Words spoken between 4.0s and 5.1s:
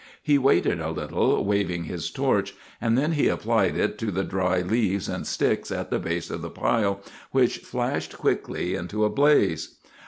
the dry leaves